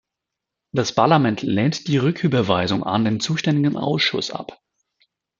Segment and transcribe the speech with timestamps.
[0.71, 4.59] Das Parlament lehnt die Rücküberweisung an den zuständigen Ausschuss ab.